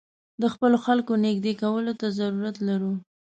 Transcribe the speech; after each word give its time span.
د 0.41 0.43
خپلو 0.53 0.77
خلکو 0.85 1.13
نېږدې 1.25 1.53
کولو 1.61 1.93
ته 1.99 2.07
ضرورت 2.19 2.55
لرو. 2.67 2.93